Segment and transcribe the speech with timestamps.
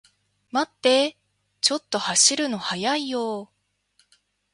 [0.51, 1.15] 待ってー、
[1.61, 3.49] ちょっと走るの速いよー